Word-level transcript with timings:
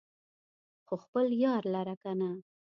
خو 0.85 0.95
خپل 1.03 1.25
يار 1.43 1.63
لره 1.73 1.95
کنه 2.03 2.29